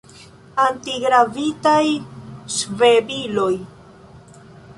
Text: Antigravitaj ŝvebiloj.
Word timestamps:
Antigravitaj 0.61 1.83
ŝvebiloj. 2.55 3.53